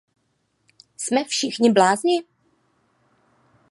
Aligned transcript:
Jsme 0.97 1.23
všichni 1.23 1.71
blázni? 1.71 2.23